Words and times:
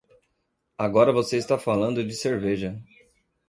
Agora 0.79 1.11
você 1.13 1.37
está 1.37 1.59
falando 1.59 2.03
de 2.03 2.15
cerveja! 2.15 2.75